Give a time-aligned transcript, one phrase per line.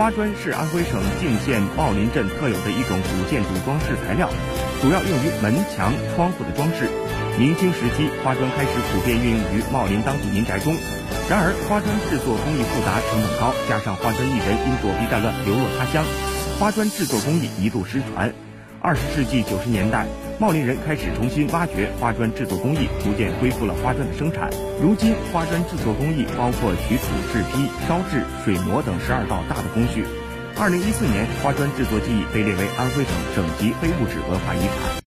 [0.00, 4.30] 花砖是安徽省泾县茂林镇特有的一种古建筑装饰材料，
[4.80, 6.88] 主要用于门墙、窗户的装饰。
[7.38, 10.74] 明清时期，花砖开始普遍运用于茂林当地民宅中。
[11.28, 16.02] 然而，花砖制作工艺复杂、成本高，加上花砖艺人因躲避战乱流落他乡，
[16.58, 18.32] 花砖制作工艺一度失传。
[18.82, 20.06] 二十世纪九十年代，
[20.38, 24.48] 茂林人开始重新挖掘花砖制作工艺，逐渐恢复了花砖的生产。
[24.80, 30.06] 如今，花砖制作工艺包括取土、制坯、烧制、水磨等十二道大的工序。
[30.58, 34.90] 二零一四年，花砖制作技艺被列为安徽省省级非物质文化遗产。